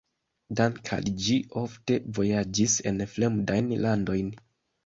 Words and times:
Dank`al 0.59 1.11
ĝi 1.25 1.37
ofte 1.61 1.99
vojaĝis 2.21 2.79
en 2.93 2.99
fremdajn 3.15 3.73
landojn. 3.87 4.35